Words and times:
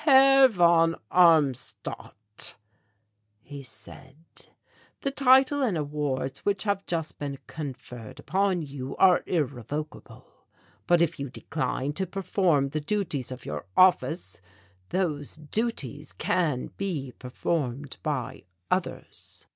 "Herr 0.05 0.47
von 0.47 0.95
Armstadt," 1.11 2.55
he 3.43 3.61
said, 3.61 4.47
"the 5.01 5.11
title 5.11 5.61
and 5.61 5.77
awards 5.77 6.39
which 6.39 6.63
have 6.63 6.87
just 6.87 7.19
been 7.19 7.37
conferred 7.45 8.19
upon 8.19 8.63
you 8.63 8.95
are 8.95 9.21
irrevocable. 9.27 10.25
But 10.87 11.03
if 11.03 11.19
you 11.19 11.29
decline 11.29 11.93
to 11.93 12.07
perform 12.07 12.69
the 12.69 12.81
duties 12.81 13.31
of 13.31 13.45
your 13.45 13.67
office 13.77 14.41
those 14.89 15.35
duties 15.35 16.13
can 16.13 16.71
be 16.77 17.13
performed 17.19 17.97
by 18.01 18.45
others." 18.71 19.45